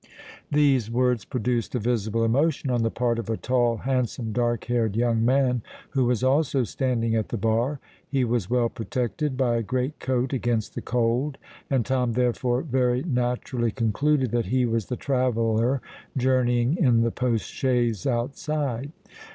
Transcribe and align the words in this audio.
These 0.49 0.89
words 0.89 1.25
produced 1.25 1.75
a 1.75 1.79
visible 1.79 2.23
emotion 2.25 2.71
on 2.71 2.81
the 2.81 2.89
part 2.89 3.19
of 3.19 3.29
a 3.29 3.37
tall, 3.37 3.77
handsome, 3.77 4.31
dark 4.31 4.63
haired 4.65 4.95
young 4.95 5.23
man, 5.23 5.61
who 5.91 6.05
was 6.05 6.23
also 6.23 6.63
standing 6.63 7.13
at 7.13 7.29
the 7.29 7.37
bar. 7.37 7.79
He 8.09 8.25
was 8.25 8.49
well 8.49 8.67
protected 8.67 9.37
by 9.37 9.57
a 9.57 9.61
great 9.61 9.99
coat 9.99 10.33
against 10.33 10.73
the 10.73 10.81
cold; 10.81 11.37
and 11.69 11.85
Tom 11.85 12.13
therefore 12.13 12.63
very 12.63 13.03
naturally 13.03 13.69
concluded 13.69 14.31
that 14.31 14.47
he 14.47 14.65
was 14.65 14.87
the 14.87 14.97
traveller 14.97 15.83
journeying 16.17 16.77
in 16.77 17.01
the 17.01 17.11
post 17.11 17.47
chaise 17.51 18.07
outside. 18.07 18.91